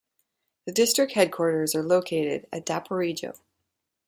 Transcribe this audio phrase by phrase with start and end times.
[0.65, 3.37] The district headquarters are located at Daporijo.